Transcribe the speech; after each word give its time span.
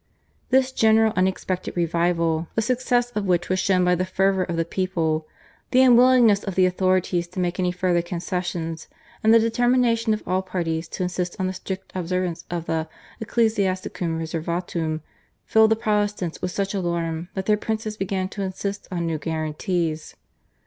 This 0.49 0.71
general 0.71 1.13
unexpected 1.15 1.77
revival, 1.77 2.47
the 2.55 2.63
success 2.63 3.11
of 3.11 3.25
which 3.27 3.49
was 3.49 3.59
shown 3.59 3.85
by 3.85 3.93
the 3.93 4.03
fervour 4.03 4.41
of 4.41 4.55
the 4.55 4.65
people, 4.65 5.27
the 5.69 5.83
unwillingness 5.83 6.43
of 6.43 6.55
the 6.55 6.65
authorities 6.65 7.27
to 7.27 7.39
make 7.39 7.59
any 7.59 7.71
further 7.71 8.01
concessions, 8.01 8.87
and 9.23 9.31
the 9.31 9.37
determination 9.39 10.11
of 10.11 10.23
all 10.27 10.41
parties 10.41 10.87
to 10.87 11.03
insist 11.03 11.35
on 11.39 11.45
the 11.45 11.53
strict 11.53 11.91
observance 11.93 12.45
of 12.49 12.65
the 12.65 12.87
/Ecclesiasticum 13.23 14.17
Reservatum/ 14.17 15.01
filled 15.45 15.69
the 15.69 15.75
Protestants 15.75 16.41
with 16.41 16.49
such 16.49 16.73
alarm 16.73 17.29
that 17.35 17.45
their 17.45 17.55
princes 17.55 17.95
began 17.95 18.27
to 18.29 18.41
insist 18.41 18.87
on 18.91 19.05
new 19.05 19.19
guarantees. 19.19 20.15